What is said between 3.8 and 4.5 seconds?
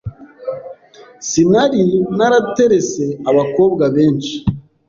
benshi